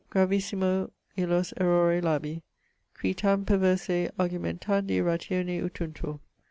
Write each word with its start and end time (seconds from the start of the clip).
gravissimo 0.09 0.89
illos 1.15 1.53
errore 1.57 2.01
labi, 2.01 2.41
qui 2.99 3.13
tam 3.13 3.45
perverse 3.45 4.09
argumentandi 4.17 4.99
ratione 4.99 5.61
utuntur. 5.61 6.19